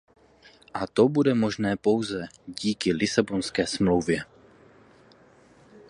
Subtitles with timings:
[0.73, 4.23] A to bude možné pouze díky Lisabonské smlouvě.